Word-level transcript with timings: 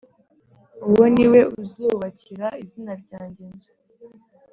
Uwo 0.89 1.05
ni 1.15 1.25
we 1.31 1.41
uzubakira 1.61 2.47
izina 2.63 2.93
ryanjye 3.01 3.39
inzu 3.49 3.71